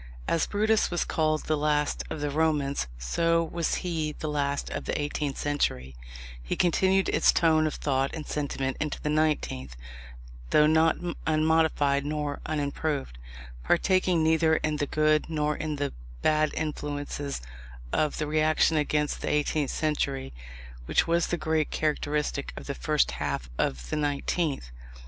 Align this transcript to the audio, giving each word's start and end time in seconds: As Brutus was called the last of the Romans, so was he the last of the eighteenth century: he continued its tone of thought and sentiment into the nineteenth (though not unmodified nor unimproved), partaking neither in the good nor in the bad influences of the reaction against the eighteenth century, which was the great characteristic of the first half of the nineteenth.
As 0.27 0.47
Brutus 0.47 0.89
was 0.89 1.05
called 1.05 1.43
the 1.43 1.55
last 1.55 2.03
of 2.09 2.21
the 2.21 2.31
Romans, 2.31 2.87
so 2.97 3.43
was 3.43 3.75
he 3.85 4.13
the 4.13 4.27
last 4.29 4.71
of 4.71 4.85
the 4.85 4.99
eighteenth 4.99 5.37
century: 5.37 5.95
he 6.41 6.55
continued 6.55 7.07
its 7.09 7.31
tone 7.31 7.67
of 7.67 7.75
thought 7.75 8.09
and 8.15 8.25
sentiment 8.25 8.77
into 8.79 8.99
the 8.99 9.11
nineteenth 9.11 9.75
(though 10.49 10.65
not 10.65 10.95
unmodified 11.27 12.03
nor 12.03 12.39
unimproved), 12.47 13.19
partaking 13.63 14.23
neither 14.23 14.55
in 14.55 14.77
the 14.77 14.87
good 14.87 15.29
nor 15.29 15.55
in 15.55 15.75
the 15.75 15.93
bad 16.23 16.51
influences 16.55 17.39
of 17.93 18.17
the 18.17 18.25
reaction 18.25 18.77
against 18.77 19.21
the 19.21 19.29
eighteenth 19.29 19.69
century, 19.69 20.33
which 20.87 21.05
was 21.05 21.27
the 21.27 21.37
great 21.37 21.69
characteristic 21.69 22.51
of 22.57 22.65
the 22.65 22.73
first 22.73 23.11
half 23.21 23.51
of 23.59 23.91
the 23.91 23.95
nineteenth. 23.97 24.71